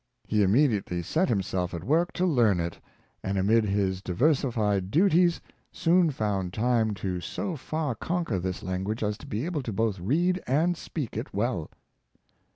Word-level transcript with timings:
He 0.27 0.41
immediately 0.41 1.03
set 1.03 1.29
himself 1.29 1.75
at 1.75 1.83
work 1.83 2.11
to 2.13 2.25
learn 2.25 2.59
it, 2.59 2.79
and 3.23 3.37
amid 3.37 3.65
his 3.65 4.01
diversified 4.01 4.89
duties, 4.89 5.39
soon 5.71 6.09
found 6.09 6.53
time 6.55 6.95
to 6.95 7.19
so 7.21 7.55
far 7.55 7.93
Apph'catton 7.93 7.93
and 7.93 7.99
Perseverance, 7.99 7.99
225 7.99 7.99
conquer 7.99 8.39
this 8.39 8.63
language 8.63 9.03
as 9.03 9.17
to 9.19 9.27
be 9.27 9.45
able 9.45 9.61
to 9.61 9.71
both 9.71 9.99
read 9.99 10.41
and 10.47 10.75
speak 10.75 11.15
it 11.15 11.35
well. 11.35 11.69